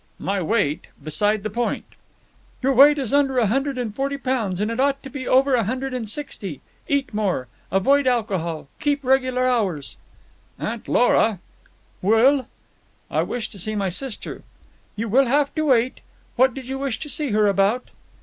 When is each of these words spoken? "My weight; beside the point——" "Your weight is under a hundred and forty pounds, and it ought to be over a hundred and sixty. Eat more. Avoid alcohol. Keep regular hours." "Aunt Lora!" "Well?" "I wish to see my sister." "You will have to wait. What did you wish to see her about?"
"My 0.17 0.41
weight; 0.41 0.87
beside 1.03 1.43
the 1.43 1.49
point——" 1.51 1.85
"Your 2.63 2.73
weight 2.73 2.97
is 2.97 3.13
under 3.13 3.37
a 3.37 3.45
hundred 3.45 3.77
and 3.77 3.93
forty 3.95 4.17
pounds, 4.17 4.59
and 4.59 4.71
it 4.71 4.79
ought 4.79 5.03
to 5.03 5.11
be 5.11 5.27
over 5.27 5.53
a 5.53 5.65
hundred 5.65 5.93
and 5.93 6.09
sixty. 6.09 6.59
Eat 6.87 7.13
more. 7.13 7.47
Avoid 7.71 8.07
alcohol. 8.07 8.67
Keep 8.79 9.03
regular 9.03 9.45
hours." 9.47 9.97
"Aunt 10.57 10.87
Lora!" 10.87 11.37
"Well?" 12.01 12.47
"I 13.11 13.21
wish 13.21 13.47
to 13.51 13.59
see 13.59 13.75
my 13.75 13.89
sister." 13.89 14.41
"You 14.95 15.07
will 15.07 15.25
have 15.27 15.53
to 15.53 15.65
wait. 15.65 15.99
What 16.35 16.55
did 16.55 16.67
you 16.67 16.79
wish 16.79 16.97
to 16.97 17.07
see 17.07 17.29
her 17.29 17.45
about?" 17.47 17.91